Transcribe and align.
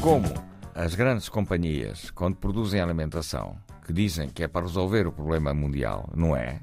Como 0.00 0.26
as 0.74 0.94
grandes 0.96 1.28
companhias, 1.28 2.10
quando 2.10 2.36
produzem 2.36 2.80
alimentação, 2.80 3.56
que 3.86 3.92
dizem 3.92 4.28
que 4.28 4.42
é 4.42 4.48
para 4.48 4.66
resolver 4.66 5.06
o 5.06 5.12
problema 5.12 5.54
mundial, 5.54 6.10
não 6.14 6.34
é? 6.34 6.60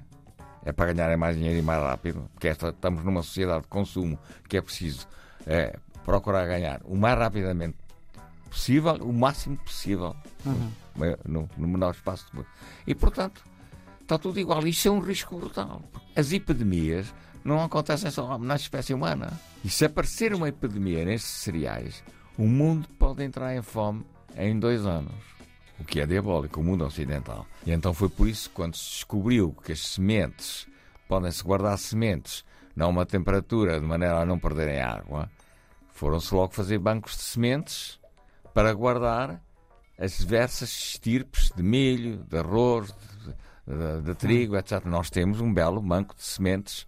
É 0.66 0.74
para 0.74 0.92
ganharem 0.92 1.16
mais 1.16 1.38
dinheiro 1.38 1.58
e 1.58 1.62
mais 1.62 1.82
rápido, 1.82 2.30
porque 2.34 2.50
esta, 2.50 2.70
estamos 2.70 3.04
numa 3.04 3.24
sociedade 3.24 3.62
de 3.62 3.68
consumo 3.70 4.20
que 4.48 4.58
é 4.58 4.62
preciso 4.62 5.08
é, 5.48 5.78
procurar 6.04 6.46
ganhar 6.48 6.82
o 6.84 6.96
mais 6.96 7.18
rapidamente 7.18 7.78
possível, 8.50 8.96
o 8.96 9.14
máximo 9.14 9.58
possível, 9.58 10.16
uhum. 10.46 10.72
no, 11.26 11.50
no, 11.58 11.68
menor 11.68 11.92
espaço 11.92 12.26
de 12.34 12.44
E, 12.86 12.94
portanto, 12.94 13.42
está 14.10 14.18
tudo 14.18 14.40
igual. 14.40 14.66
Isto 14.66 14.88
é 14.88 14.92
um 14.92 15.00
risco 15.00 15.38
brutal. 15.38 15.84
As 16.16 16.34
epidemias 16.34 17.14
não 17.44 17.64
acontecem 17.64 18.10
só 18.10 18.40
na 18.40 18.56
espécie 18.56 18.92
humana. 18.92 19.40
E 19.64 19.70
se 19.70 19.86
aparecer 19.86 20.34
uma 20.34 20.50
epidemia 20.50 21.06
nestes 21.06 21.30
cereais, 21.30 22.04
o 22.36 22.48
mundo 22.48 22.88
pode 22.98 23.24
entrar 23.24 23.56
em 23.56 23.62
fome 23.62 24.04
em 24.36 24.60
dois 24.60 24.84
anos. 24.86 25.14
O 25.80 25.84
que 25.84 26.02
é 26.02 26.08
diabólico, 26.08 26.60
o 26.60 26.64
mundo 26.64 26.86
ocidental. 26.86 27.46
E 27.66 27.72
então 27.72 27.94
foi 27.94 28.10
por 28.10 28.28
isso 28.28 28.50
que, 28.50 28.56
quando 28.56 28.76
se 28.76 28.90
descobriu 28.90 29.56
que 29.64 29.74
as 29.74 29.80
sementes 29.80 30.68
podem-se 31.08 31.44
guardar 31.44 31.78
sementes 31.78 32.44
a 32.78 32.88
uma 32.88 33.06
temperatura 33.06 33.80
de 33.80 33.86
maneira 33.86 34.22
a 34.22 34.26
não 34.26 34.40
perderem 34.40 34.82
água, 34.82 35.30
foram-se 35.92 36.34
logo 36.34 36.54
fazer 36.54 36.80
bancos 36.80 37.16
de 37.16 37.24
sementes 37.24 38.00
para 38.54 38.74
guardar 38.74 39.42
as 40.00 40.18
diversas 40.18 40.70
estirpes 40.70 41.52
de 41.54 41.62
milho, 41.62 42.24
de 42.30 42.38
arroz, 42.38 42.88
de, 42.88 43.09
de, 43.70 44.02
de 44.02 44.16
trigo, 44.16 44.58
etc. 44.58 44.84
Nós 44.86 45.10
temos 45.10 45.40
um 45.40 45.54
belo 45.54 45.80
banco 45.82 46.16
de 46.16 46.24
sementes 46.24 46.88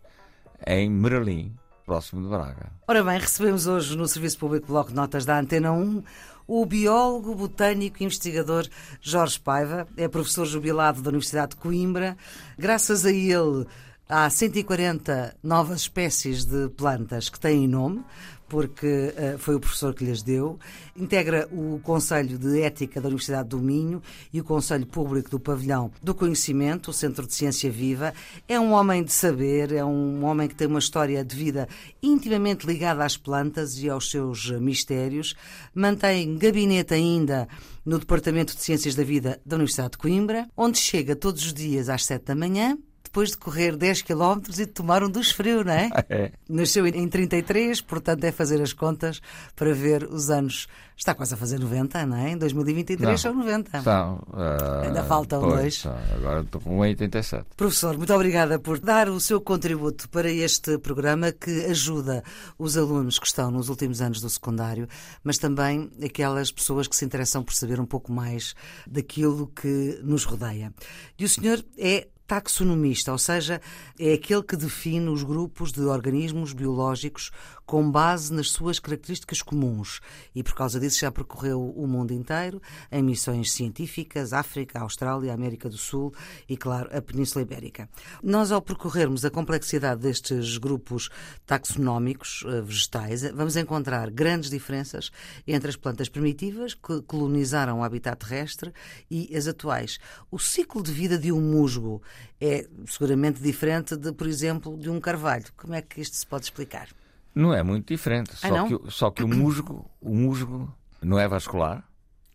em 0.66 0.90
Meralim, 0.90 1.54
próximo 1.86 2.24
de 2.24 2.28
Braga. 2.28 2.72
Ora 2.88 3.04
bem, 3.04 3.20
recebemos 3.20 3.68
hoje 3.68 3.96
no 3.96 4.08
Serviço 4.08 4.38
Público 4.40 4.68
Bloco 4.68 4.90
de 4.90 4.96
Notas 4.96 5.26
da 5.26 5.40
Antena 5.40 5.72
1 5.72 6.04
o 6.48 6.66
biólogo, 6.66 7.34
botânico 7.34 8.02
e 8.02 8.06
investigador 8.06 8.68
Jorge 9.00 9.40
Paiva. 9.40 9.88
É 9.96 10.08
professor 10.08 10.46
jubilado 10.46 11.02
da 11.02 11.10
Universidade 11.10 11.52
de 11.52 11.56
Coimbra. 11.58 12.18
Graças 12.58 13.06
a 13.06 13.12
ele, 13.12 13.66
há 14.12 14.30
140 14.30 15.38
novas 15.42 15.82
espécies 15.82 16.44
de 16.44 16.68
plantas 16.70 17.30
que 17.30 17.40
têm 17.40 17.66
nome 17.66 18.04
porque 18.50 19.14
uh, 19.16 19.38
foi 19.38 19.56
o 19.56 19.62
professor 19.62 19.96
que 19.96 20.04
lhes 20.04 20.22
deu. 20.22 20.60
Integra 20.94 21.48
o 21.54 21.80
Conselho 21.82 22.38
de 22.38 22.60
Ética 22.60 23.00
da 23.00 23.08
Universidade 23.08 23.48
do 23.48 23.60
Minho 23.60 24.02
e 24.34 24.42
o 24.42 24.44
Conselho 24.44 24.86
Público 24.86 25.30
do 25.30 25.40
Pavilhão 25.40 25.90
do 26.04 26.14
Conhecimento, 26.14 26.92
o 26.92 26.94
Centro 26.94 27.26
de 27.26 27.34
Ciência 27.34 27.72
Viva. 27.72 28.14
É 28.50 28.60
um 28.60 28.74
homem 28.74 29.06
de 29.06 29.14
saber, 29.14 29.72
é 29.72 29.86
um 29.86 30.26
homem 30.26 30.50
que 30.50 30.56
tem 30.56 30.68
uma 30.68 30.80
história 30.80 31.24
de 31.24 31.34
vida 31.34 31.66
intimamente 32.04 32.68
ligada 32.68 33.06
às 33.06 33.16
plantas 33.16 33.78
e 33.78 33.90
aos 33.90 34.12
seus 34.12 34.52
mistérios. 34.60 35.34
Mantém 35.74 36.38
gabinete 36.38 36.94
ainda 36.94 37.48
no 37.86 38.00
Departamento 38.00 38.54
de 38.54 38.62
Ciências 38.62 38.96
da 38.96 39.04
Vida 39.06 39.40
da 39.46 39.56
Universidade 39.56 39.92
de 39.92 39.98
Coimbra, 39.98 40.50
onde 40.58 40.78
chega 40.78 41.16
todos 41.16 41.46
os 41.46 41.54
dias 41.54 41.88
às 41.88 42.04
sete 42.04 42.26
da 42.26 42.36
manhã 42.36 42.78
depois 43.12 43.32
de 43.32 43.38
correr 43.38 43.76
10 43.76 44.04
km 44.04 44.40
e 44.48 44.54
de 44.54 44.68
tomar 44.68 45.04
um 45.04 45.10
dos 45.10 45.32
frio, 45.32 45.66
não 45.66 45.74
é? 45.74 45.90
é? 46.10 46.32
Nasceu 46.48 46.88
em 46.88 47.08
33, 47.10 47.82
portanto 47.82 48.24
é 48.24 48.32
fazer 48.32 48.62
as 48.62 48.72
contas 48.72 49.22
para 49.54 49.74
ver 49.74 50.06
os 50.06 50.30
anos. 50.30 50.68
Está 50.96 51.14
quase 51.14 51.34
a 51.34 51.38
fazer 51.38 51.60
90, 51.60 52.06
não 52.06 52.16
é? 52.16 52.32
Em 52.32 52.38
2023 52.38 53.10
não, 53.10 53.18
são 53.18 53.34
90. 53.34 53.80
Estão. 53.80 54.24
Uh, 54.30 54.86
Ainda 54.86 55.04
faltam 55.04 55.42
pois, 55.42 55.84
dois. 55.84 55.86
Agora 56.16 56.42
estou 56.42 56.62
com 56.62 56.78
87. 56.78 57.46
Professor, 57.58 57.98
muito 57.98 58.14
obrigada 58.14 58.60
por 58.60 58.80
dar 58.80 59.10
o 59.10 59.20
seu 59.20 59.42
contributo 59.42 60.08
para 60.08 60.32
este 60.32 60.78
programa 60.78 61.32
que 61.32 61.66
ajuda 61.66 62.24
os 62.58 62.78
alunos 62.78 63.20
que 63.20 63.26
estão 63.26 63.52
nos 63.52 63.68
últimos 63.68 64.00
anos 64.00 64.22
do 64.22 64.30
secundário, 64.30 64.88
mas 65.24 65.38
também 65.38 65.90
aquelas 66.06 66.52
pessoas 66.52 66.88
que 66.88 66.96
se 66.96 67.04
interessam 67.04 67.44
por 67.44 67.54
saber 67.54 67.80
um 67.80 67.86
pouco 67.86 68.12
mais 68.12 68.54
daquilo 68.88 69.48
que 69.48 70.00
nos 70.04 70.24
rodeia. 70.24 70.72
E 71.18 71.26
o 71.26 71.30
senhor 71.30 71.66
é 71.78 72.08
taxonomista, 72.32 73.12
ou 73.12 73.18
seja, 73.18 73.62
é 74.00 74.14
aquele 74.14 74.42
que 74.42 74.56
define 74.56 75.10
os 75.10 75.22
grupos 75.22 75.74
de 75.74 75.82
organismos 75.82 76.54
biológicos 76.54 77.30
com 77.72 77.90
base 77.90 78.34
nas 78.34 78.50
suas 78.50 78.80
características 78.80 79.42
comuns 79.42 80.02
e 80.36 80.44
por 80.44 80.54
causa 80.54 80.78
disso 80.78 81.00
já 81.00 81.10
percorreu 81.10 81.70
o 81.70 81.88
mundo 81.88 82.12
inteiro 82.12 82.62
em 82.92 83.02
missões 83.02 83.54
científicas, 83.54 84.34
África, 84.34 84.82
Austrália, 84.82 85.34
América 85.34 85.70
do 85.70 85.78
Sul 85.78 86.14
e, 86.50 86.58
claro, 86.58 86.90
a 86.94 87.02
Península 87.02 87.44
Ibérica. 87.44 87.88
Nós, 88.22 88.52
ao 88.52 88.62
percorrermos 88.62 89.24
a 89.24 89.30
complexidade 89.30 90.02
destes 90.02 90.58
grupos 90.58 91.10
taxonómicos 91.46 92.44
eh, 92.46 92.60
vegetais, 92.60 93.22
vamos 93.32 93.56
encontrar 93.56 94.12
grandes 94.12 94.50
diferenças 94.50 95.10
entre 95.48 95.70
as 95.70 95.78
plantas 95.78 96.10
primitivas 96.10 96.74
que 96.74 97.02
colonizaram 97.04 97.80
o 97.80 97.84
habitat 97.86 98.18
terrestre 98.18 98.74
e 99.10 99.34
as 99.34 99.48
atuais. 99.48 99.98
O 100.30 100.38
ciclo 100.38 100.84
de 100.84 100.92
vida 100.92 101.18
de 101.18 101.32
um 101.32 101.40
musgo 101.40 102.02
é 102.42 102.68
seguramente 102.86 103.42
diferente 103.42 103.96
de, 103.96 104.12
por 104.12 104.28
exemplo, 104.28 104.78
de 104.78 104.90
um 104.90 105.00
carvalho. 105.00 105.46
Como 105.56 105.74
é 105.74 105.82
que 105.82 106.02
isto 106.02 106.18
se 106.18 106.28
pode 106.28 106.44
explicar? 106.44 106.90
Não 107.34 107.54
é 107.54 107.64
muito 107.64 107.88
diferente. 107.88 108.32
Ah, 108.42 108.48
só, 108.48 108.68
que, 108.68 108.92
só 108.92 109.12
que 109.12 109.24
o 109.24 109.28
musgo, 109.28 109.90
o 110.02 110.14
musgo 110.14 110.74
não 111.02 111.20
é 111.20 111.28
vascular. 111.28 111.88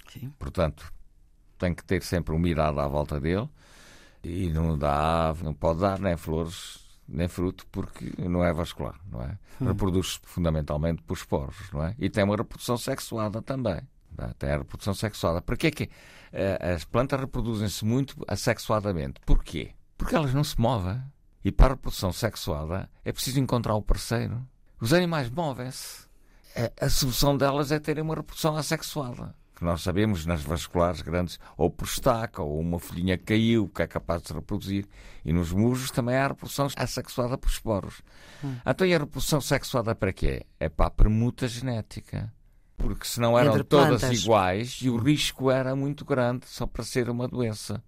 Sim. 0.09 0.33
Portanto, 0.39 0.93
tem 1.59 1.75
que 1.75 1.85
ter 1.85 2.03
sempre 2.03 2.35
umidade 2.35 2.79
à 2.79 2.87
volta 2.87 3.21
dele 3.21 3.49
e 4.23 4.49
não 4.51 4.77
dá, 4.77 5.35
não 5.43 5.55
pode 5.55 5.81
dar 5.81 5.99
nem 5.99 6.17
flores 6.17 6.85
nem 7.09 7.29
fruto 7.29 7.67
porque 7.71 8.13
não 8.19 8.45
é 8.45 8.53
vascular, 8.53 8.99
não 9.11 9.23
é? 9.23 9.39
Hum. 9.61 9.67
Reproduz 9.69 10.21
fundamentalmente 10.25 11.03
por 11.03 11.17
esporos, 11.17 11.57
não 11.73 11.85
é? 11.85 11.95
E 11.99 12.11
tem 12.11 12.25
uma 12.25 12.37
reprodução 12.37 12.77
sexuada 12.77 13.41
também. 13.41 13.81
É? 14.19 14.29
Tem 14.39 14.51
a 14.51 14.59
reprodução 14.59 14.95
sexuada. 14.95 15.43
Por 15.43 15.57
que 15.57 15.67
é 15.67 15.71
que 15.71 15.85
uh, 15.85 16.75
as 16.75 16.85
plantas 16.85 17.21
reproduzem-se 17.21 17.85
muito 17.85 18.17
assexuadamente? 18.27 19.21
Porquê? 19.25 19.73
Porque 19.97 20.15
elas 20.15 20.35
não 20.35 20.43
se 20.43 20.61
movem. 20.61 21.01
E 21.45 21.53
para 21.53 21.67
a 21.67 21.71
reprodução 21.71 22.13
sexuada 22.13 22.91
é 23.05 23.13
preciso 23.13 23.39
encontrar 23.39 23.75
o 23.75 23.83
parceiro. 23.83 24.45
Os 24.81 24.93
animais 24.93 25.31
movem-se. 25.31 26.07
A, 26.55 26.87
a 26.87 26.91
solução 26.91 27.37
delas 27.37 27.73
é 27.73 27.79
terem 27.79 28.03
uma 28.03 28.15
reprodução 28.15 28.57
assexuada. 28.57 29.35
Que 29.55 29.65
nós 29.65 29.81
sabemos 29.81 30.27
nas 30.27 30.43
vasculares 30.43 31.01
grandes, 31.01 31.39
ou 31.57 31.71
por 31.71 31.87
estaca, 31.87 32.43
ou 32.43 32.61
uma 32.61 32.79
folhinha 32.79 33.17
caiu, 33.17 33.69
que 33.69 33.81
é 33.81 33.87
capaz 33.87 34.21
de 34.21 34.29
se 34.29 34.35
reproduzir. 34.35 34.87
E 35.25 35.33
nos 35.33 35.51
musgos 35.51 35.91
também 35.91 36.15
há 36.15 36.27
a 36.27 36.29
reprodução 36.29 36.69
assexuada 36.77 37.39
por 37.39 37.49
esporos. 37.49 38.03
Hum. 38.45 38.57
Então, 38.67 38.87
e 38.87 38.95
a 38.95 38.99
reprodução 38.99 39.41
sexuada 39.41 39.95
para 39.95 40.13
quê? 40.13 40.45
É 40.61 40.69
para 40.69 40.87
a 40.87 40.91
permuta 40.91 41.49
genética. 41.49 42.31
Porque 42.77 43.07
senão 43.07 43.39
eram 43.39 43.65
todas 43.65 44.03
iguais 44.13 44.79
e 44.83 44.91
o 44.91 44.99
risco 44.99 45.51
era 45.51 45.75
muito 45.75 46.05
grande 46.05 46.47
só 46.47 46.67
para 46.67 46.85
ser 46.85 47.09
uma 47.09 47.27
doença. 47.27 47.83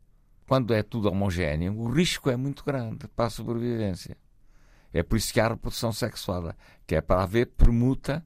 Quando 0.47 0.73
é 0.73 0.83
tudo 0.83 1.11
homogéneo, 1.11 1.79
o 1.79 1.91
risco 1.91 2.31
é 2.31 2.37
muito 2.37 2.65
grande 2.65 3.07
para 3.09 3.27
a 3.27 3.31
sobrevivência. 3.31 4.17
É 4.93 5.03
por 5.03 5.17
isso 5.17 5.33
que 5.33 5.41
há 5.41 5.47
a 5.47 5.51
reprodução 5.51 5.93
sexuada, 5.93 6.57
que 6.87 6.95
é 6.95 7.01
para 7.01 7.23
haver 7.23 7.47
permuta 7.47 8.25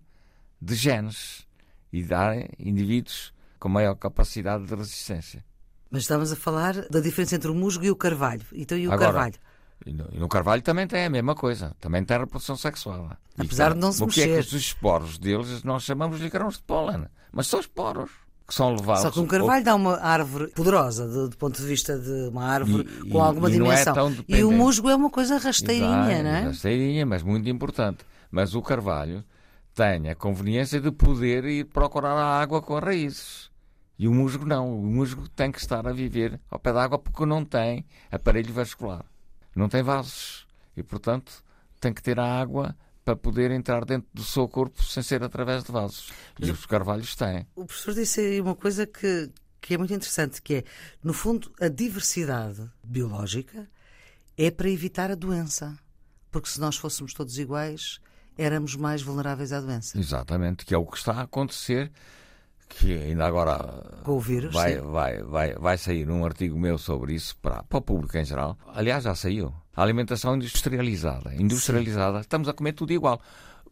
de 0.60 0.74
genes 0.74 1.46
e 1.92 2.02
dar 2.02 2.36
indivíduos 2.58 3.32
com 3.58 3.68
maior 3.68 3.94
capacidade 3.94 4.66
de 4.66 4.74
resistência. 4.74 5.44
Mas 5.90 6.02
estamos 6.02 6.32
a 6.32 6.36
falar 6.36 6.88
da 6.88 7.00
diferença 7.00 7.36
entre 7.36 7.50
o 7.50 7.54
musgo 7.54 7.84
e 7.84 7.90
o 7.90 7.96
carvalho. 7.96 8.44
Então, 8.52 8.78
e 8.78 8.88
o 8.88 8.92
Agora, 8.92 9.12
carvalho? 9.12 9.34
E 9.84 9.92
no, 9.92 10.08
e 10.12 10.28
carvalho 10.28 10.62
também 10.62 10.86
tem 10.86 11.04
a 11.04 11.10
mesma 11.10 11.34
coisa. 11.34 11.76
Também 11.80 12.04
tem 12.04 12.16
a 12.16 12.20
reprodução 12.20 12.56
sexuada. 12.56 13.18
Apesar 13.36 13.74
de 13.74 13.80
não 13.80 13.92
se 13.92 14.02
o 14.02 14.06
mexer. 14.06 14.22
O 14.22 14.24
que 14.24 14.30
é 14.30 14.34
que 14.34 14.40
os 14.40 14.52
esporos 14.52 15.18
deles 15.18 15.62
nós 15.64 15.82
chamamos 15.82 16.18
de 16.20 16.30
grãos 16.30 16.56
de 16.56 16.62
pólen? 16.62 17.06
Mas 17.30 17.46
são 17.46 17.60
esporos 17.60 18.10
que 18.46 18.54
são 18.54 18.74
levados. 18.74 19.02
Só 19.02 19.10
que 19.10 19.20
um 19.20 19.26
carvalho 19.26 19.60
ou... 19.60 19.64
dá 19.64 19.74
uma 19.74 19.96
árvore 19.98 20.48
poderosa, 20.48 21.06
do, 21.08 21.28
do, 21.28 21.36
ponto 21.36 21.60
de 21.60 21.66
vista 21.66 21.98
de 21.98 22.28
uma 22.28 22.44
árvore 22.44 22.88
e, 23.04 23.10
com 23.10 23.22
alguma 23.22 23.48
e 23.48 23.52
dimensão. 23.52 23.94
Não 23.94 24.10
é 24.10 24.38
e 24.38 24.44
o 24.44 24.50
musgo 24.50 24.88
é 24.88 24.94
uma 24.94 25.10
coisa 25.10 25.38
rasteirinha, 25.38 26.22
não 26.22 26.30
é? 26.30 26.40
Rasteirinha, 26.42 27.06
mas 27.06 27.22
muito 27.22 27.48
importante. 27.48 28.04
Mas 28.30 28.54
o 28.54 28.62
carvalho 28.62 29.24
tem 29.74 30.08
a 30.10 30.14
conveniência 30.14 30.80
de 30.80 30.90
poder 30.90 31.44
ir 31.44 31.64
procurar 31.64 32.14
a 32.14 32.40
água 32.40 32.60
com 32.60 32.78
raízes. 32.78 33.50
E 33.98 34.08
o 34.08 34.12
musgo 34.12 34.44
não. 34.44 34.78
O 34.78 34.82
musgo 34.82 35.28
tem 35.28 35.52
que 35.52 35.58
estar 35.58 35.86
a 35.86 35.92
viver 35.92 36.40
ao 36.50 36.58
pé 36.58 36.72
da 36.72 36.82
água 36.82 36.98
porque 36.98 37.24
não 37.24 37.44
tem 37.44 37.84
aparelho 38.10 38.52
vascular. 38.52 39.04
Não 39.54 39.68
tem 39.68 39.82
vasos. 39.82 40.46
E, 40.76 40.82
portanto, 40.82 41.44
tem 41.80 41.92
que 41.92 42.02
ter 42.02 42.18
a 42.18 42.40
água 42.40 42.74
para 43.04 43.16
poder 43.16 43.50
entrar 43.50 43.84
dentro 43.84 44.08
do 44.12 44.22
seu 44.22 44.48
corpo 44.48 44.82
sem 44.82 45.02
ser 45.02 45.22
através 45.22 45.64
de 45.64 45.72
vasos. 45.72 46.12
E 46.38 46.50
os 46.50 46.66
carvalhos 46.66 47.14
têm. 47.16 47.46
O 47.54 47.64
professor 47.64 47.94
disse 47.94 48.20
aí 48.20 48.40
uma 48.40 48.54
coisa 48.54 48.86
que, 48.86 49.30
que 49.60 49.74
é 49.74 49.78
muito 49.78 49.92
interessante, 49.92 50.40
que 50.40 50.54
é, 50.54 50.64
no 51.02 51.12
fundo, 51.12 51.52
a 51.60 51.68
diversidade 51.68 52.68
biológica 52.84 53.68
é 54.36 54.50
para 54.50 54.70
evitar 54.70 55.10
a 55.10 55.14
doença. 55.14 55.76
Porque 56.30 56.48
se 56.48 56.60
nós 56.60 56.76
fôssemos 56.76 57.12
todos 57.12 57.38
iguais, 57.38 58.00
éramos 58.38 58.74
mais 58.76 59.02
vulneráveis 59.02 59.52
à 59.52 59.60
doença. 59.60 59.98
Exatamente, 59.98 60.64
que 60.64 60.74
é 60.74 60.78
o 60.78 60.86
que 60.86 60.96
está 60.96 61.12
a 61.12 61.22
acontecer 61.22 61.90
que 62.78 62.94
ainda 62.94 63.26
agora 63.26 64.00
Com 64.02 64.16
o 64.16 64.20
vírus, 64.20 64.52
vai, 64.52 64.78
vai, 64.78 65.22
vai, 65.22 65.54
vai 65.54 65.78
sair 65.78 66.08
um 66.08 66.24
artigo 66.24 66.58
meu 66.58 66.78
sobre 66.78 67.14
isso 67.14 67.36
para, 67.36 67.62
para 67.62 67.78
o 67.78 67.82
público 67.82 68.16
em 68.16 68.24
geral. 68.24 68.56
Aliás, 68.74 69.04
já 69.04 69.14
saiu. 69.14 69.52
A 69.74 69.82
alimentação 69.82 70.36
industrializada. 70.36 71.34
Industrializada, 71.34 72.18
Sim. 72.18 72.22
estamos 72.22 72.48
a 72.48 72.52
comer 72.52 72.72
tudo 72.72 72.92
igual. 72.92 73.20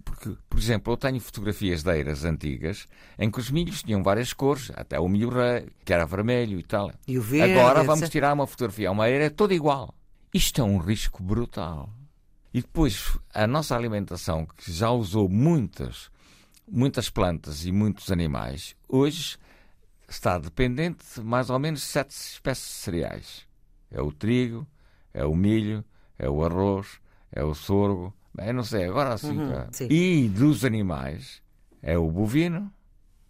Porque, 0.04 0.34
por 0.48 0.58
exemplo, 0.58 0.92
eu 0.92 0.96
tenho 0.96 1.20
fotografias 1.20 1.82
de 1.82 1.94
eiras 1.94 2.24
antigas 2.24 2.86
em 3.18 3.30
que 3.30 3.38
os 3.38 3.50
milhos 3.50 3.82
tinham 3.82 4.02
várias 4.02 4.32
cores, 4.32 4.70
até 4.74 4.98
o 4.98 5.08
milho 5.08 5.28
rei, 5.28 5.68
que 5.84 5.92
era 5.92 6.06
vermelho 6.06 6.58
e 6.58 6.62
tal. 6.62 6.90
E 7.06 7.18
o 7.18 7.22
verde, 7.22 7.58
Agora 7.58 7.82
vamos 7.82 8.08
tirar 8.08 8.32
uma 8.32 8.46
fotografia, 8.46 8.90
uma 8.90 9.08
eira 9.08 9.24
é 9.24 9.30
toda 9.30 9.54
igual. 9.54 9.94
Isto 10.32 10.62
é 10.62 10.64
um 10.64 10.78
risco 10.78 11.22
brutal. 11.22 11.90
E 12.52 12.62
depois, 12.62 13.16
a 13.32 13.46
nossa 13.46 13.76
alimentação, 13.76 14.46
que 14.46 14.72
já 14.72 14.90
usou 14.90 15.28
muitas, 15.28 16.10
muitas 16.68 17.10
plantas 17.10 17.64
e 17.64 17.72
muitos 17.72 18.10
animais, 18.10 18.74
hoje 18.88 19.38
está 20.08 20.38
dependente 20.38 21.04
de 21.14 21.20
mais 21.20 21.50
ou 21.50 21.58
menos 21.58 21.82
sete 21.82 22.10
espécies 22.10 22.66
de 22.66 22.74
cereais. 22.74 23.46
É 23.90 24.00
o 24.00 24.10
trigo, 24.10 24.66
é 25.12 25.24
o 25.24 25.34
milho, 25.34 25.84
é 26.18 26.28
o 26.28 26.44
arroz, 26.44 27.00
é 27.32 27.42
o 27.42 27.54
sorgo, 27.54 28.14
bem, 28.34 28.52
não 28.52 28.64
sei, 28.64 28.84
agora 28.84 29.14
assim. 29.14 29.38
Uhum, 29.38 29.66
e 29.88 30.28
dos 30.28 30.64
animais, 30.64 31.42
é 31.82 31.96
o 31.96 32.10
bovino, 32.10 32.72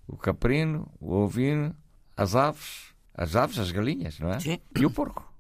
o 0.07 0.17
caprino, 0.17 0.91
o 1.01 1.13
ovino, 1.15 1.75
as 2.17 2.35
aves, 2.35 2.95
as 3.15 3.37
aves, 3.37 3.59
as 3.59 3.71
galinhas, 3.71 4.19
não 4.19 4.31
é? 4.31 4.41
Sim. 4.41 4.59
E 4.77 4.85
o 4.87 4.91
porco. 4.91 5.33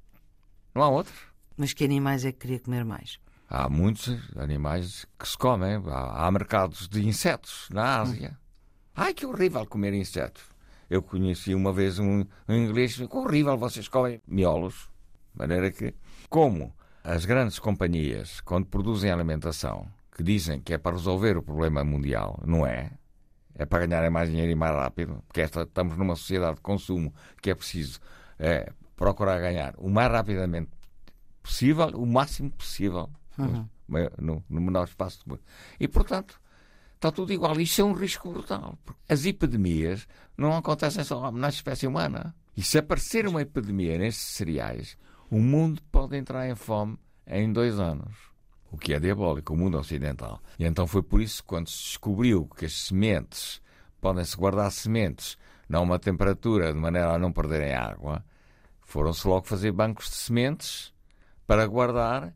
Não 0.75 0.83
há 0.83 0.89
outros. 0.89 1.19
Mas 1.57 1.73
que 1.73 1.85
animais 1.85 2.25
é 2.25 2.33
que 2.33 2.39
queria 2.39 2.61
comer 2.61 2.85
mais? 2.85 3.19
Há 3.49 3.69
muitos 3.69 4.17
animais 4.37 5.05
que 5.19 5.29
se 5.29 5.37
comem. 5.37 5.83
Há, 5.89 6.27
há 6.27 6.31
mercados 6.31 6.89
de 6.89 7.05
insetos 7.07 7.69
na 7.73 8.01
Ásia. 8.01 8.31
Hum. 8.31 8.41
Ai, 8.95 9.13
que 9.13 9.27
horrível 9.27 9.67
comer 9.67 9.93
insetos. 9.93 10.45
Eu 10.89 11.03
conheci 11.03 11.55
uma 11.55 11.73
vez 11.73 11.99
um, 11.99 12.25
um 12.49 12.55
inglês 12.55 12.97
que 12.97 13.17
horrível, 13.17 13.57
vocês 13.57 13.89
comem 13.89 14.21
miolos. 14.27 14.89
De 15.41 15.47
maneira 15.47 15.71
que, 15.71 15.95
como 16.29 16.75
as 17.03 17.25
grandes 17.25 17.59
companhias, 17.59 18.43
quando 18.43 18.67
produzem 18.67 19.11
alimentação, 19.11 19.87
que 20.15 20.23
dizem 20.23 20.61
que 20.61 20.75
é 20.75 20.79
para 20.79 20.97
resolver 20.97 21.39
o 21.39 21.43
problema 21.43 21.83
mundial, 21.83 22.39
não 22.45 22.67
é? 22.67 22.91
É 23.55 23.65
para 23.65 23.87
ganharem 23.87 24.11
mais 24.11 24.29
dinheiro 24.29 24.53
e 24.53 24.55
mais 24.55 24.75
rápido, 24.75 25.23
porque 25.27 25.41
esta, 25.41 25.63
estamos 25.63 25.97
numa 25.97 26.15
sociedade 26.15 26.57
de 26.57 26.61
consumo 26.61 27.15
que 27.41 27.51
é 27.51 27.55
preciso 27.55 28.01
é, 28.39 28.71
procurar 28.95 29.41
ganhar 29.41 29.75
o 29.79 29.89
mais 29.89 30.13
rapidamente 30.13 30.71
possível, 31.43 31.89
o 31.89 32.05
máximo 32.05 32.51
possível 32.51 33.09
uhum. 33.39 33.67
no, 34.19 34.45
no, 34.47 34.61
menor 34.61 34.85
espaço 34.85 35.21
de 35.27 35.41
E, 35.81 35.89
portanto, 35.89 36.39
está 36.97 37.11
tudo 37.11 37.33
igual. 37.33 37.59
Isto 37.59 37.81
é 37.81 37.85
um 37.85 37.95
risco 37.95 38.31
brutal. 38.31 38.79
As 39.09 39.25
epidemias 39.25 40.07
não 40.37 40.55
acontecem 40.55 41.03
só 41.03 41.33
na 41.33 41.49
espécie 41.49 41.87
humana. 41.87 42.35
E 42.55 42.63
se 42.63 42.77
aparecer 42.77 43.27
uma 43.27 43.41
epidemia 43.41 43.97
nestes 43.97 44.37
cereais, 44.37 44.99
o 45.31 45.39
mundo 45.39 45.81
pode 45.93 46.17
entrar 46.17 46.49
em 46.49 46.55
fome 46.55 46.99
em 47.27 47.53
dois 47.53 47.79
anos. 47.79 48.15
O 48.71 48.77
que 48.77 48.93
é 48.93 49.01
diabólico, 49.01 49.53
o 49.53 49.57
mundo 49.57 49.79
ocidental. 49.79 50.41
E 50.59 50.65
então 50.65 50.87
foi 50.87 51.03
por 51.03 51.21
isso 51.21 51.43
que, 51.43 51.49
quando 51.49 51.69
se 51.69 51.85
descobriu 51.85 52.47
que 52.47 52.67
as 52.67 52.87
sementes 52.87 53.61
podem-se 54.01 54.37
guardar 54.37 54.71
sementes 54.71 55.37
a 55.73 55.81
uma 55.81 55.99
temperatura 55.99 56.73
de 56.73 56.79
maneira 56.79 57.15
a 57.15 57.19
não 57.19 57.33
perderem 57.33 57.75
água, 57.75 58.25
foram-se 58.81 59.27
logo 59.27 59.47
fazer 59.47 59.73
bancos 59.73 60.11
de 60.11 60.17
sementes 60.17 60.93
para 61.47 61.67
guardar 61.67 62.35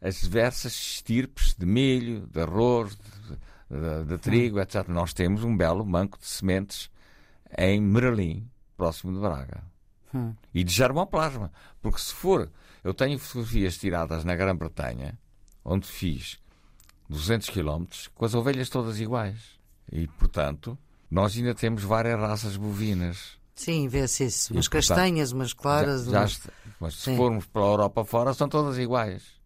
as 0.00 0.22
diversas 0.22 0.72
estirpes 0.72 1.54
de 1.54 1.66
milho, 1.66 2.26
de 2.26 2.40
arroz, 2.40 2.96
de, 2.96 3.36
de, 3.76 4.04
de 4.06 4.18
trigo, 4.18 4.58
etc. 4.60 4.88
Nós 4.88 5.12
temos 5.12 5.44
um 5.44 5.54
belo 5.54 5.84
banco 5.84 6.18
de 6.18 6.26
sementes 6.26 6.90
em 7.56 7.80
Merlim, 7.80 8.48
próximo 8.76 9.12
de 9.12 9.20
Braga. 9.20 9.62
Hum. 10.14 10.34
E 10.52 10.64
de 10.64 10.72
germoplasma. 10.72 11.52
Porque 11.80 12.00
se 12.00 12.14
for. 12.14 12.50
Eu 12.82 12.94
tenho 12.94 13.18
fotografias 13.18 13.76
tiradas 13.76 14.24
na 14.24 14.34
Grã-Bretanha, 14.34 15.18
onde 15.64 15.86
fiz 15.86 16.38
200 17.08 17.50
km, 17.50 17.84
com 18.14 18.24
as 18.24 18.34
ovelhas 18.34 18.70
todas 18.70 18.98
iguais. 18.98 19.58
E, 19.92 20.06
portanto, 20.06 20.78
nós 21.10 21.36
ainda 21.36 21.54
temos 21.54 21.82
várias 21.82 22.18
raças 22.18 22.56
bovinas. 22.56 23.38
Sim, 23.54 23.88
vê-se 23.88 24.24
isso. 24.24 24.54
Umas 24.54 24.68
castanhas, 24.68 25.32
umas 25.32 25.52
claras. 25.52 26.04
Já, 26.04 26.24
já 26.24 26.38
Mas 26.78 26.94
se 26.94 27.02
Sim. 27.02 27.16
formos 27.16 27.44
para 27.46 27.62
a 27.62 27.66
Europa 27.66 28.04
fora, 28.04 28.32
são 28.32 28.48
todas 28.48 28.78
iguais. 28.78 29.40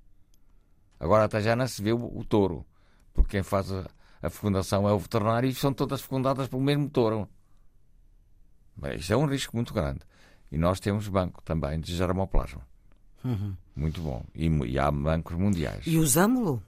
Agora 1.00 1.24
até 1.24 1.40
já 1.40 1.56
não 1.56 1.66
se 1.66 1.82
vê 1.82 1.92
o, 1.92 2.18
o 2.18 2.24
touro, 2.24 2.64
porque 3.12 3.32
quem 3.32 3.42
faz 3.42 3.72
a, 3.72 3.86
a, 4.22 4.30
fecundação 4.30 4.88
é 4.88 4.92
o 4.92 4.98
veterinário 4.98 5.48
e 5.48 5.54
são 5.54 5.72
todas 5.72 6.00
fecundadas 6.00 6.46
pelo 6.46 6.62
mesmo 6.62 6.88
touro. 6.88 7.28
Mas 8.76 9.00
isto 9.00 9.12
é 9.12 9.16
um 9.16 9.26
risco 9.26 9.56
muito 9.56 9.74
grande. 9.74 10.00
E 10.54 10.58
nós 10.58 10.78
temos 10.78 11.08
banco 11.08 11.42
também 11.42 11.80
de 11.80 11.96
germoplasma. 11.96 12.60
Uhum. 13.24 13.56
Muito 13.74 14.00
bom. 14.00 14.24
E, 14.32 14.46
e, 14.46 14.78
há 14.78 14.88
bancos 14.88 15.36
mundiais. 15.36 15.84
E 15.84 15.98
usamos-lo? 15.98 16.62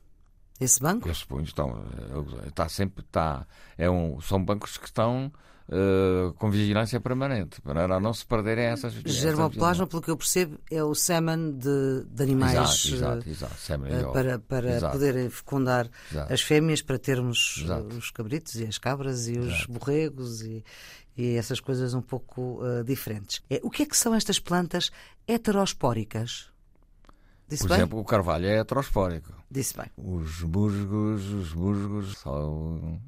Esse 0.60 0.80
banco? 0.80 1.08
Eu 1.08 1.14
suponho 1.14 1.42
que 1.42 1.50
estão. 1.50 1.84
Está 2.48 2.68
sempre. 2.68 3.04
Está, 3.04 3.46
é 3.78 3.88
um, 3.88 4.20
são 4.20 4.44
bancos 4.44 4.76
que 4.76 4.86
estão 4.86 5.30
uh, 5.68 6.32
com 6.34 6.50
vigilância 6.50 6.98
permanente, 6.98 7.60
para 7.60 8.00
não 8.00 8.12
se 8.12 8.26
perderem 8.26 8.64
essas. 8.64 8.92
Germoplasma, 9.04 9.86
pelo 9.86 10.02
que 10.02 10.10
eu 10.10 10.16
percebo, 10.16 10.58
é 10.68 10.82
o 10.82 10.94
semen 10.94 11.52
de, 11.52 12.04
de 12.08 12.22
animais 12.24 12.86
exato, 12.86 13.28
exato, 13.28 13.54
exato. 13.54 14.08
Uh, 14.08 14.12
para, 14.12 14.38
para 14.40 14.90
poderem 14.90 15.30
fecundar 15.30 15.88
as 16.28 16.40
fêmeas, 16.40 16.82
para 16.82 16.98
termos 16.98 17.64
os 17.96 18.10
cabritos 18.10 18.56
e 18.56 18.64
as 18.64 18.78
cabras 18.78 19.28
e 19.28 19.38
os 19.38 19.66
borregos 19.66 20.42
e, 20.42 20.64
e 21.16 21.36
essas 21.36 21.60
coisas 21.60 21.94
um 21.94 22.02
pouco 22.02 22.62
uh, 22.62 22.84
diferentes. 22.84 23.42
É, 23.48 23.60
o 23.62 23.70
que 23.70 23.82
é 23.82 23.86
que 23.86 23.96
são 23.96 24.14
estas 24.14 24.38
plantas 24.38 24.90
heterospóricas? 25.26 26.50
Disse 27.48 27.62
Por 27.62 27.68
bem? 27.68 27.78
exemplo, 27.78 27.98
o 27.98 28.04
carvalho 28.04 28.46
é 28.46 28.58
heterospórico. 28.58 29.32
Disse 29.50 29.76
bem. 29.76 29.86
Os 29.96 30.42
musgos, 30.42 31.24
os 31.32 31.54
musgos 31.54 32.18
são 32.18 33.00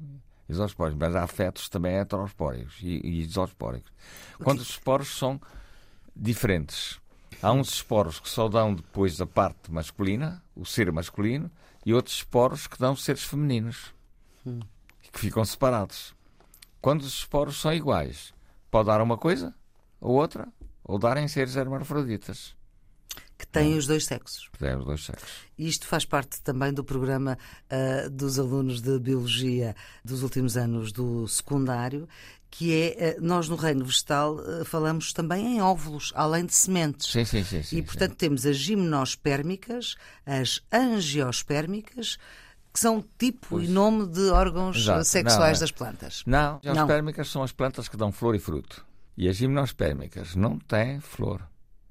isospóricos, 0.47 0.99
mas 0.99 1.15
há 1.15 1.27
fetos 1.27 1.69
também 1.69 1.95
heterospóricos 1.95 2.77
e, 2.81 3.01
e 3.03 3.21
isospóricos. 3.21 3.91
Quando 4.41 4.59
os 4.59 4.69
esporos 4.69 5.17
são 5.17 5.39
diferentes. 6.15 6.99
Há 7.41 7.51
uns 7.51 7.69
esporos 7.69 8.19
que 8.19 8.27
só 8.27 8.49
dão 8.49 8.73
depois 8.73 9.17
da 9.17 9.25
parte 9.25 9.71
masculina, 9.71 10.43
o 10.55 10.65
ser 10.65 10.91
masculino, 10.91 11.51
e 11.85 11.93
outros 11.93 12.15
esporos 12.17 12.67
que 12.67 12.77
dão 12.77 12.95
seres 12.95 13.23
femininos, 13.23 13.93
hum. 14.45 14.59
que 15.11 15.19
ficam 15.19 15.45
separados. 15.45 16.13
Quando 16.81 17.01
os 17.01 17.13
esporos 17.13 17.59
são 17.59 17.73
iguais, 17.73 18.33
pode 18.71 18.87
dar 18.87 19.01
uma 19.01 19.17
coisa 19.17 19.53
ou 19.99 20.15
outra, 20.15 20.47
ou 20.83 20.97
darem 20.97 21.27
seres 21.27 21.55
hermafroditas. 21.55 22.55
Que 23.37 23.47
têm 23.47 23.77
os 23.77 23.87
dois 23.87 24.05
sexos. 24.05 24.49
Têm 24.59 24.75
os 24.75 24.85
dois 24.85 25.05
sexos. 25.05 25.29
Isto 25.57 25.87
faz 25.87 26.03
parte 26.03 26.41
também 26.41 26.73
do 26.73 26.83
programa 26.83 27.37
uh, 27.71 28.09
dos 28.09 28.37
alunos 28.37 28.81
de 28.81 28.99
Biologia 28.99 29.75
dos 30.03 30.23
últimos 30.23 30.57
anos 30.57 30.91
do 30.91 31.25
secundário, 31.27 32.07
que 32.51 32.73
é, 32.73 33.17
uh, 33.17 33.21
nós 33.21 33.47
no 33.47 33.55
reino 33.55 33.85
vegetal 33.85 34.35
uh, 34.35 34.65
falamos 34.65 35.13
também 35.13 35.55
em 35.55 35.61
óvulos, 35.61 36.11
além 36.15 36.45
de 36.45 36.53
sementes. 36.53 37.09
Sim, 37.11 37.23
sim, 37.23 37.43
sim. 37.43 37.63
sim 37.63 37.77
e 37.77 37.81
portanto 37.81 38.11
sim. 38.11 38.17
temos 38.17 38.45
as 38.45 38.57
gimnospérmicas, 38.57 39.95
as 40.25 40.61
angiospérmicas, 40.71 42.17
que 42.79 42.81
são 42.81 43.03
tipo 43.17 43.47
pois. 43.49 43.67
e 43.67 43.71
nome 43.71 44.07
de 44.07 44.29
órgãos 44.29 44.77
Exato. 44.77 45.03
sexuais 45.03 45.37
não, 45.37 45.57
é. 45.57 45.59
das 45.59 45.71
plantas. 45.71 46.23
Não, 46.25 46.59
as 46.63 46.71
angiospermicas 46.71 47.27
são 47.27 47.43
as 47.43 47.51
plantas 47.51 47.89
que 47.89 47.97
dão 47.97 48.09
flor 48.09 48.35
e 48.35 48.39
fruto. 48.39 48.85
E 49.17 49.27
as 49.27 49.35
gimnospérmicas 49.35 50.33
não 50.33 50.57
têm 50.57 51.01
flor 51.01 51.41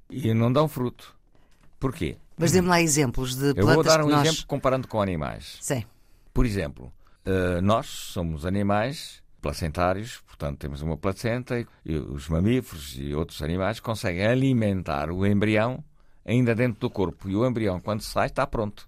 e 0.08 0.32
não 0.32 0.50
dão 0.50 0.66
fruto. 0.66 1.14
Porquê? 1.78 2.16
Mas 2.38 2.52
dê-me 2.52 2.68
lá 2.68 2.80
exemplos 2.80 3.34
de 3.34 3.52
plantas 3.52 3.68
Eu 3.68 3.74
vou 3.74 3.84
dar 3.84 4.02
um 4.02 4.08
nós... 4.08 4.26
exemplo 4.26 4.46
comparando 4.46 4.88
com 4.88 5.02
animais. 5.02 5.58
Sim. 5.60 5.84
Por 6.32 6.46
exemplo, 6.46 6.90
uh, 7.26 7.60
nós 7.60 7.86
somos 7.86 8.46
animais 8.46 9.22
placentários, 9.42 10.22
portanto 10.26 10.58
temos 10.58 10.80
uma 10.80 10.96
placenta 10.96 11.66
e 11.84 11.96
os 11.96 12.28
mamíferos 12.28 12.96
e 12.98 13.14
outros 13.14 13.42
animais 13.42 13.78
conseguem 13.78 14.26
alimentar 14.26 15.10
o 15.10 15.26
embrião 15.26 15.84
ainda 16.24 16.54
dentro 16.54 16.80
do 16.80 16.88
corpo. 16.88 17.28
E 17.28 17.36
o 17.36 17.46
embrião, 17.46 17.78
quando 17.78 18.00
sai, 18.00 18.28
está 18.28 18.46
pronto. 18.46 18.87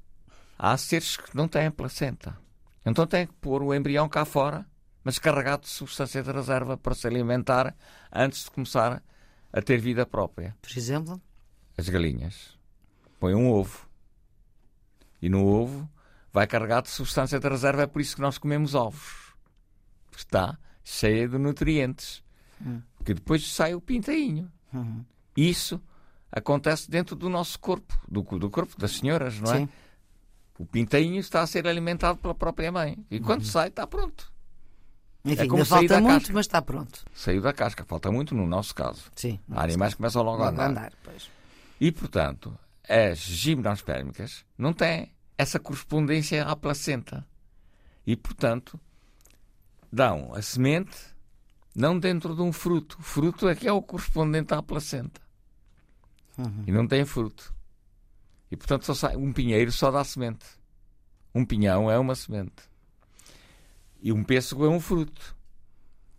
Há 0.62 0.76
seres 0.76 1.17
que 1.17 1.35
não 1.35 1.49
têm 1.49 1.71
placenta. 1.71 2.37
Então 2.85 3.07
têm 3.07 3.26
que 3.26 3.33
pôr 3.33 3.62
o 3.62 3.75
embrião 3.75 4.07
cá 4.11 4.26
fora, 4.26 4.67
mas 5.02 5.19
carregado 5.19 5.62
de 5.62 5.71
substância 5.71 6.23
de 6.23 6.31
reserva 6.31 6.76
para 6.76 6.95
se 6.95 7.07
alimentar 7.07 7.75
antes 8.12 8.45
de 8.45 8.50
começar 8.50 9.02
a 9.50 9.62
ter 9.62 9.79
vida 9.79 10.05
própria. 10.05 10.55
Por 10.61 10.76
exemplo? 10.76 11.19
As 11.79 11.88
galinhas 11.88 12.59
põe 13.19 13.35
um 13.35 13.50
ovo. 13.50 13.88
E 15.23 15.31
no 15.31 15.47
ovo 15.47 15.88
vai 16.31 16.47
carregado 16.47 16.85
de 16.85 16.90
substância 16.90 17.40
de 17.40 17.49
reserva, 17.49 17.85
é 17.85 17.87
por 17.87 18.02
isso 18.02 18.17
que 18.17 18.21
nós 18.21 18.37
comemos 18.37 18.75
ovos. 18.75 19.35
Está 20.14 20.59
cheia 20.85 21.26
de 21.26 21.38
nutrientes. 21.38 22.23
Hum. 22.61 22.83
Porque 22.99 23.14
depois 23.14 23.50
sai 23.50 23.75
o 23.75 23.81
pintainho. 23.81 24.52
Uhum. 24.75 25.07
Isso 25.35 25.81
acontece 26.31 26.90
dentro 26.90 27.17
do 27.17 27.31
nosso 27.31 27.59
corpo, 27.59 27.99
do, 28.07 28.21
do 28.38 28.50
corpo 28.50 28.79
das 28.79 28.99
senhoras, 28.99 29.40
não 29.40 29.55
é? 29.55 29.59
Sim. 29.61 29.69
O 30.61 30.67
pintainho 30.67 31.19
está 31.19 31.40
a 31.40 31.47
ser 31.47 31.67
alimentado 31.67 32.19
pela 32.19 32.35
própria 32.35 32.71
mãe. 32.71 33.02
E 33.11 33.19
quando 33.19 33.40
uhum. 33.40 33.47
sai, 33.47 33.69
está 33.69 33.87
pronto. 33.87 34.31
Enfim, 35.25 35.45
é 35.45 35.49
como 35.49 35.64
falta 35.64 35.99
muito, 36.02 36.19
casca. 36.21 36.33
mas 36.35 36.45
está 36.45 36.61
pronto. 36.61 37.02
Saiu 37.14 37.40
da 37.40 37.50
casca, 37.50 37.83
falta 37.83 38.12
muito 38.12 38.35
no 38.35 38.47
nosso 38.47 38.75
caso. 38.75 39.05
Sim. 39.17 39.40
Há 39.50 39.62
animais 39.62 39.95
que 39.95 39.97
começam 39.97 40.23
logo 40.23 40.43
a 40.43 40.50
andar. 40.50 40.69
andar 40.69 40.93
pois. 41.02 41.31
E, 41.81 41.90
portanto, 41.90 42.55
as 42.87 43.21
gimnospérmicas 43.21 44.45
não 44.59 44.75
têm 44.75 45.11
essa 45.38 45.59
correspondência 45.59 46.45
à 46.45 46.55
placenta. 46.55 47.26
E, 48.07 48.14
portanto, 48.14 48.79
dão 49.90 50.35
a 50.35 50.43
semente 50.43 50.95
não 51.75 51.99
dentro 51.99 52.37
de 52.37 52.43
um 52.43 52.52
fruto. 52.52 52.99
O 53.00 53.02
fruto 53.02 53.49
é 53.49 53.55
que 53.55 53.67
é 53.67 53.73
o 53.73 53.81
correspondente 53.81 54.52
à 54.52 54.62
placenta. 54.62 55.23
Uhum. 56.37 56.64
E 56.67 56.71
não 56.71 56.87
tem 56.87 57.07
fruto. 57.07 57.50
E, 58.50 58.57
portanto, 58.57 58.85
só 58.85 58.95
sai, 58.95 59.16
um 59.16 59.33
pinheiro 59.33 59.71
só 59.71 59.90
dá 59.90 60.02
semente. 60.02 60.47
Um 61.35 61.45
pinhão 61.45 61.90
é 61.90 61.99
uma 61.99 62.14
semente. 62.14 62.69
E 64.02 64.12
um 64.12 64.25
pêssego 64.25 64.64
é 64.64 64.69
um 64.69 64.80
fruto 64.80 65.37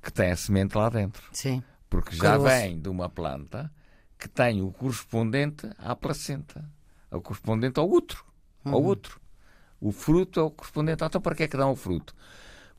que 0.02 0.12
tem 0.12 0.32
a 0.32 0.36
semente 0.36 0.78
lá 0.78 0.90
dentro. 0.90 1.24
Sim. 1.34 1.64
Porque 1.90 2.16
já 2.16 2.38
vem 2.38 2.80
de 2.80 2.88
uma 2.88 3.10
planta 3.10 3.72
que 4.18 4.30
tem 4.30 4.62
o 4.62 4.72
correspondente 4.72 5.70
à 5.78 5.96
placenta, 5.96 6.64
o 7.10 7.20
correspondente 7.20 7.80
ao 7.80 7.90
útero. 7.90 8.24
Uhum. 8.64 8.74
Ao 8.74 8.84
útero. 8.84 9.20
O 9.80 9.92
fruto 9.92 10.40
é 10.40 10.44
o 10.44 10.52
correspondente. 10.52 11.04
Então, 11.04 11.20
para 11.20 11.36
que 11.36 11.44
é 11.44 11.48
que 11.48 11.58
dão 11.58 11.72
o 11.72 11.76
fruto? 11.76 12.16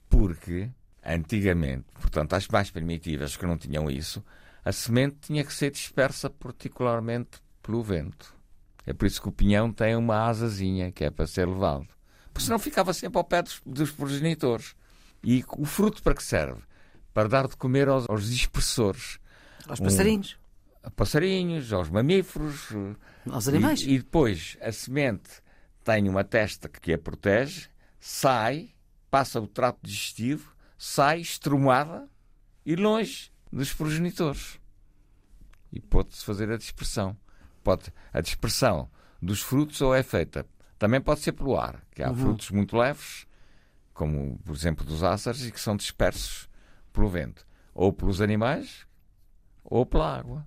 Porque, 0.09 0.71
antigamente, 1.05 1.85
portanto, 1.95 2.33
as 2.35 2.47
mais 2.49 2.71
primitivas 2.71 3.37
que 3.37 3.45
não 3.45 3.59
tinham 3.59 3.91
isso, 3.91 4.25
a 4.65 4.71
semente 4.71 5.17
tinha 5.21 5.45
que 5.45 5.53
ser 5.53 5.73
dispersa 5.73 6.31
particularmente 6.31 7.43
pelo 7.61 7.83
vento. 7.83 8.35
É 8.87 8.93
por 8.93 9.07
isso 9.07 9.23
que 9.23 9.29
o 9.29 9.33
pinhão 9.33 9.73
tem 9.73 9.95
uma 9.97 10.29
asazinha, 10.29 10.91
que 10.91 11.05
é 11.05 11.11
para 11.11 11.27
ser 11.27 11.47
levado. 11.47 11.87
Porque 12.33 12.45
senão 12.45 12.59
ficava 12.59 12.93
sempre 12.93 13.19
ao 13.19 13.25
pé 13.25 13.43
dos, 13.43 13.61
dos 13.65 13.91
progenitores. 13.91 14.75
E 15.23 15.45
o 15.57 15.65
fruto 15.65 16.03
para 16.03 16.15
que 16.15 16.23
serve? 16.23 16.61
Para 17.15 17.29
dar 17.29 17.47
de 17.47 17.57
comer 17.57 17.89
aos, 17.89 18.09
aos 18.09 18.29
dispersores. 18.29 19.21
Aos 19.69 19.79
passarinhos. 19.79 20.37
Um, 20.83 20.87
a 20.89 20.91
passarinhos, 20.91 21.73
aos 21.73 21.89
mamíferos. 21.89 22.69
Aos 23.31 23.47
animais. 23.47 23.83
E, 23.83 23.91
e, 23.91 23.99
depois 23.99 24.57
a 24.61 24.73
semente 24.73 25.31
tem 25.85 26.09
uma 26.09 26.25
testa 26.25 26.69
que 26.69 26.93
a 26.93 26.99
protege, 26.99 27.69
sai, 28.01 28.71
passa 29.11 29.41
o 29.41 29.47
trato 29.47 29.79
digestivo, 29.83 30.57
sai 30.77 31.21
estrumada 31.21 32.09
e 32.67 32.75
longe 32.75 33.31
dos 33.53 33.73
progenitores. 33.73 34.59
E 35.73 35.81
pode-se 35.81 36.25
fazer 36.25 36.51
a 36.51 36.57
dispersão. 36.57 37.17
Pode, 37.63 37.93
a 38.13 38.21
dispersão 38.21 38.89
dos 39.21 39.41
frutos 39.41 39.81
ou 39.81 39.95
é 39.95 40.03
feita. 40.03 40.47
Também 40.79 41.01
pode 41.01 41.21
ser 41.21 41.33
pelo 41.33 41.59
ar, 41.59 41.81
que 41.93 42.03
há 42.03 42.11
uhum. 42.11 42.17
frutos 42.17 42.51
muito 42.51 42.77
leves 42.77 43.27
como 43.93 44.39
por 44.39 44.55
exemplo 44.55 44.85
dos 44.85 45.03
ácaros, 45.03 45.47
e 45.47 45.53
que 45.53 45.61
são 45.61 45.77
dispersos 45.77 46.49
pelo 46.93 47.09
vento, 47.09 47.47
ou 47.75 47.93
pelos 47.93 48.21
animais, 48.21 48.87
ou 49.65 49.87
pela 49.87 50.19
água. 50.19 50.47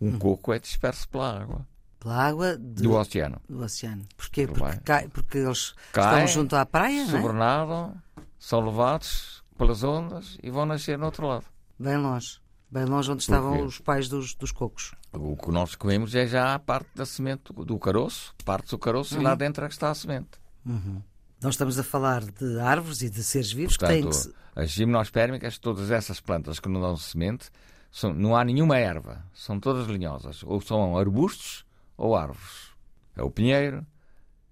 Um 0.00 0.10
hum. 0.10 0.18
coco 0.18 0.52
é 0.52 0.58
disperso 0.58 1.08
pela 1.08 1.40
água. 1.40 1.66
Pela 1.98 2.28
água 2.28 2.56
de... 2.56 2.82
do 2.82 2.92
oceano. 2.92 3.40
Do 3.48 3.62
oceano. 3.62 4.04
Porquê? 4.16 4.46
Porque, 4.46 4.80
cai, 4.80 5.08
porque 5.08 5.38
eles 5.38 5.74
estão 5.86 6.26
junto 6.26 6.54
à 6.54 6.66
praia, 6.66 7.06
sobrenadam, 7.06 7.96
é? 8.18 8.22
são 8.38 8.60
levados 8.60 9.42
pelas 9.56 9.82
ondas 9.82 10.36
e 10.42 10.50
vão 10.50 10.66
nascer 10.66 10.98
no 10.98 11.06
outro 11.06 11.26
lado. 11.26 11.46
Bem 11.78 11.96
longe. 11.96 12.40
Bem 12.70 12.84
longe 12.84 13.10
onde 13.10 13.22
estavam 13.22 13.64
os 13.64 13.78
pais 13.78 14.08
dos, 14.08 14.34
dos 14.34 14.52
cocos. 14.52 14.94
O 15.16 15.36
que 15.36 15.50
nós 15.50 15.74
comemos 15.74 16.14
é 16.14 16.26
já 16.26 16.54
a 16.54 16.58
parte 16.58 16.88
da 16.94 17.06
semente 17.06 17.52
do 17.52 17.78
caroço, 17.78 18.34
parte 18.44 18.70
do 18.70 18.78
caroço, 18.78 19.14
uhum. 19.14 19.20
e 19.20 19.24
lá 19.24 19.32
uhum. 19.32 19.36
dentro 19.36 19.64
é 19.64 19.68
que 19.68 19.74
está 19.74 19.90
a 19.90 19.94
semente. 19.94 20.38
Uhum. 20.64 21.02
Nós 21.42 21.54
estamos 21.54 21.78
a 21.78 21.82
falar 21.82 22.22
de 22.24 22.60
árvores 22.60 23.02
e 23.02 23.10
de 23.10 23.22
seres 23.22 23.52
vivos 23.52 23.76
Portanto, 23.76 24.08
que 24.08 24.22
têm 24.22 24.32
que... 24.32 24.36
As 24.54 24.70
gimnospérmicas, 24.70 25.58
todas 25.58 25.90
essas 25.90 26.20
plantas 26.20 26.58
que 26.58 26.68
não 26.68 26.80
dão 26.80 26.96
semente, 26.96 27.50
são, 27.90 28.12
não 28.12 28.36
há 28.36 28.44
nenhuma 28.44 28.78
erva, 28.78 29.24
são 29.34 29.60
todas 29.60 29.86
linhosas. 29.86 30.42
Ou 30.42 30.60
são 30.60 30.96
arbustos 30.96 31.64
ou 31.96 32.16
árvores. 32.16 32.70
É 33.14 33.22
o 33.22 33.30
pinheiro, 33.30 33.86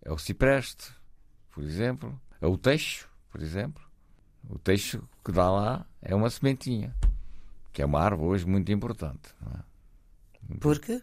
é 0.03 0.13
o 0.13 0.19
cipreste, 0.19 0.91
por 1.51 1.63
exemplo, 1.63 2.19
é 2.41 2.47
o 2.47 2.57
teixo, 2.57 3.09
por 3.31 3.41
exemplo. 3.41 3.83
O 4.49 4.59
teixo 4.59 5.03
que 5.25 5.33
dá 5.33 5.51
lá 5.51 5.87
é 6.03 6.15
uma 6.15 6.29
sementinha, 6.29 6.95
que 7.73 7.81
é 7.81 7.87
uma 7.87 8.01
árvore 8.01 8.29
hoje 8.29 8.47
muito 8.47 8.71
importante. 8.71 9.35
É? 9.55 9.74
Por 10.61 10.79
quê? 10.79 11.01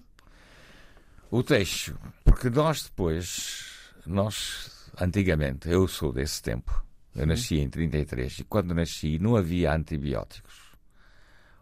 O 1.30 1.44
teixo, 1.44 1.98
porque 2.24 2.50
nós 2.50 2.84
depois, 2.84 3.94
nós 4.06 4.90
antigamente, 5.00 5.70
eu 5.70 5.88
sou 5.88 6.12
desse 6.12 6.42
tempo, 6.42 6.84
eu 7.16 7.26
nasci 7.26 7.60
em 7.60 7.70
33 7.70 8.40
e 8.40 8.44
quando 8.44 8.74
nasci 8.74 9.18
não 9.20 9.36
havia 9.36 9.74
antibióticos. 9.74 10.72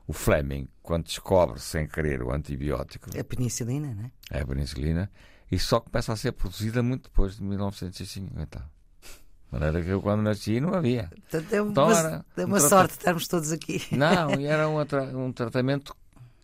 O 0.07 0.13
Fleming, 0.13 0.67
quando 0.81 1.05
descobre 1.05 1.59
sem 1.59 1.87
querer 1.87 2.23
o 2.23 2.31
antibiótico. 2.31 3.15
É 3.15 3.19
a 3.19 3.23
penicilina, 3.23 3.93
não 3.93 4.05
é? 4.05 4.11
É 4.31 4.41
a 4.41 4.45
penicilina. 4.45 5.11
E 5.51 5.59
só 5.59 5.79
começa 5.79 6.13
a 6.13 6.15
ser 6.15 6.31
produzida 6.31 6.81
muito 6.81 7.03
depois 7.03 7.35
de 7.35 7.43
1950. 7.43 8.59
De 8.59 8.65
maneira 9.51 9.83
que 9.83 9.89
eu, 9.89 10.01
quando 10.01 10.21
nasci, 10.21 10.59
não 10.59 10.73
havia. 10.73 11.09
Portanto, 11.09 11.53
é 11.53 11.61
uma, 11.61 11.71
então, 11.71 11.91
era 11.91 12.25
é 12.37 12.45
uma 12.45 12.57
um 12.57 12.59
sorte 12.59 12.93
estarmos 12.93 13.27
todos 13.27 13.51
aqui. 13.51 13.83
Não, 13.91 14.31
e 14.41 14.45
era 14.45 14.67
um, 14.67 14.79
um 15.25 15.31
tratamento 15.31 15.95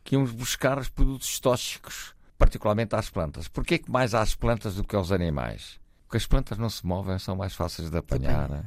que 0.06 0.14
íamos 0.14 0.32
buscar 0.32 0.78
os 0.78 0.88
produtos 0.88 1.40
tóxicos, 1.40 2.16
particularmente 2.38 2.96
às 2.96 3.10
plantas. 3.10 3.48
Porquê 3.48 3.80
que 3.80 3.92
mais 3.92 4.14
às 4.14 4.36
plantas 4.36 4.76
do 4.76 4.84
que 4.84 4.96
aos 4.96 5.12
animais? 5.12 5.80
Porque 6.04 6.18
as 6.18 6.28
plantas 6.28 6.60
não 6.60 6.70
se 6.70 6.86
movem, 6.86 7.18
são 7.18 7.36
mais 7.36 7.56
fáceis 7.56 7.90
de 7.90 7.98
apanhar. 7.98 8.48
Né? 8.48 8.64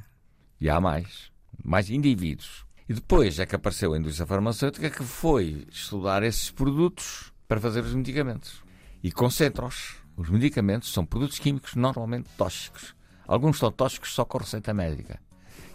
E 0.61 0.68
há 0.68 0.80
mais. 0.80 1.30
Mais 1.64 1.90
indivíduos. 1.90 2.66
E 2.88 2.92
depois 2.92 3.38
é 3.38 3.47
que 3.47 3.54
apareceu 3.54 3.92
a 3.95 3.99
indústria 3.99 4.26
farmacêutica 4.26 4.90
que 4.90 5.04
foi 5.04 5.64
estudar 5.71 6.25
esses 6.25 6.50
produtos 6.50 7.33
para 7.47 7.61
fazer 7.61 7.85
os 7.85 7.95
medicamentos. 7.95 8.64
E 9.00 9.12
concentra-os. 9.12 9.97
Os 10.16 10.28
medicamentos 10.28 10.92
são 10.92 11.07
produtos 11.07 11.38
químicos 11.38 11.76
normalmente 11.76 12.28
tóxicos. 12.37 12.97
Alguns 13.28 13.59
são 13.59 13.71
tóxicos 13.71 14.12
só 14.12 14.25
com 14.25 14.38
receita 14.38 14.75
médica. 14.75 15.21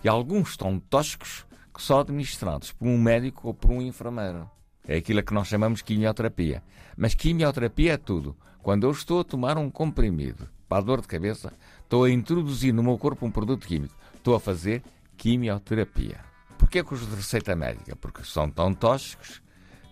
E 0.03 0.09
alguns 0.09 0.49
estão 0.49 0.77
tóxicos 0.77 1.45
que 1.73 1.81
só 1.81 2.01
administrados 2.01 2.73
por 2.73 2.85
um 2.85 2.97
médico 2.97 3.47
ou 3.47 3.53
por 3.53 3.71
um 3.71 3.81
enfermeiro. 3.81 4.51
É 4.87 4.97
aquilo 4.97 5.23
que 5.23 5.33
nós 5.33 5.47
chamamos 5.47 5.79
de 5.79 5.85
quimioterapia. 5.85 6.63
Mas 6.97 7.13
quimioterapia 7.13 7.93
é 7.93 7.97
tudo. 7.97 8.35
Quando 8.61 8.85
eu 8.85 8.91
estou 8.91 9.21
a 9.21 9.23
tomar 9.23 9.57
um 9.57 9.69
comprimido 9.69 10.49
para 10.67 10.79
a 10.79 10.81
dor 10.81 11.01
de 11.01 11.07
cabeça, 11.07 11.53
estou 11.83 12.03
a 12.03 12.09
introduzir 12.09 12.73
no 12.73 12.83
meu 12.83 12.97
corpo 12.97 13.25
um 13.25 13.31
produto 13.31 13.67
químico. 13.67 13.95
Estou 14.15 14.35
a 14.35 14.39
fazer 14.39 14.83
quimioterapia. 15.17 16.19
Porquê 16.57 16.83
que 16.83 16.93
os 16.93 17.07
de 17.07 17.15
receita 17.15 17.55
médica? 17.55 17.95
Porque 17.95 18.23
são 18.23 18.49
tão 18.49 18.73
tóxicos 18.73 19.41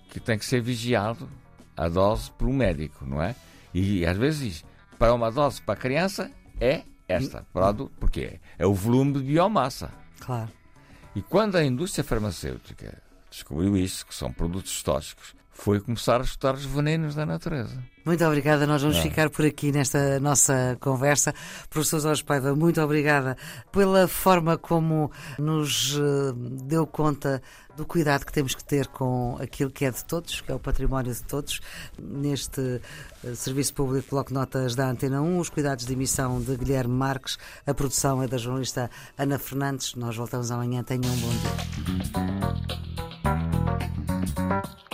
que 0.09 0.19
tem 0.19 0.37
que 0.37 0.45
ser 0.45 0.61
vigiado 0.61 1.27
a 1.75 1.87
dose 1.87 2.31
por 2.31 2.47
um 2.47 2.53
médico, 2.53 3.05
não 3.05 3.21
é? 3.21 3.35
E 3.73 4.05
às 4.05 4.17
vezes 4.17 4.39
diz, 4.39 4.65
para 4.97 5.13
uma 5.13 5.31
dose 5.31 5.61
para 5.61 5.73
a 5.73 5.77
criança 5.77 6.31
é 6.59 6.83
esta. 7.07 7.45
Para 7.53 7.69
adulto, 7.69 7.93
porque 7.99 8.39
é 8.57 8.65
o 8.65 8.73
volume 8.73 9.13
de 9.13 9.19
biomassa. 9.19 9.91
Claro. 10.19 10.49
E 11.15 11.21
quando 11.21 11.55
a 11.55 11.63
indústria 11.63 12.03
farmacêutica 12.03 13.01
descobriu 13.31 13.75
isso, 13.77 14.05
que 14.05 14.13
são 14.13 14.31
produtos 14.31 14.83
tóxicos, 14.83 15.33
foi 15.61 15.79
começar 15.79 16.19
a 16.21 16.23
estudar 16.23 16.55
os 16.55 16.65
venenos 16.65 17.13
da 17.13 17.25
natureza. 17.25 17.77
Muito 18.03 18.25
obrigada, 18.25 18.65
nós 18.65 18.81
vamos 18.81 18.97
é. 18.97 19.01
ficar 19.01 19.29
por 19.29 19.45
aqui 19.45 19.71
nesta 19.71 20.19
nossa 20.19 20.75
conversa. 20.79 21.35
Professor 21.69 21.99
Jorge 21.99 22.23
Paiva, 22.23 22.55
muito 22.55 22.81
obrigada 22.81 23.37
pela 23.71 24.07
forma 24.07 24.57
como 24.57 25.11
nos 25.37 25.95
eh, 25.95 26.33
deu 26.63 26.87
conta 26.87 27.43
do 27.77 27.85
cuidado 27.85 28.25
que 28.25 28.33
temos 28.33 28.55
que 28.55 28.63
ter 28.63 28.87
com 28.87 29.37
aquilo 29.39 29.69
que 29.69 29.85
é 29.85 29.91
de 29.91 30.03
todos, 30.03 30.41
que 30.41 30.51
é 30.51 30.55
o 30.55 30.59
património 30.59 31.13
de 31.13 31.23
todos. 31.23 31.61
Neste 31.99 32.81
eh, 33.23 33.35
Serviço 33.35 33.75
Público 33.75 34.07
Bloco 34.09 34.33
Notas 34.33 34.73
da 34.73 34.89
Antena 34.89 35.21
1, 35.21 35.37
os 35.37 35.49
cuidados 35.49 35.85
de 35.85 35.93
emissão 35.93 36.41
de 36.41 36.57
Guilherme 36.57 36.93
Marques, 36.93 37.37
a 37.67 37.73
produção 37.73 38.23
é 38.23 38.27
da 38.27 38.37
jornalista 38.37 38.89
Ana 39.15 39.37
Fernandes. 39.37 39.93
Nós 39.93 40.17
voltamos 40.17 40.49
amanhã. 40.49 40.81
Tenham 40.81 41.13
um 41.13 41.17
bom 41.17 41.29
dia. 41.29 42.90
Thank 44.35 44.65
you. 44.65 44.90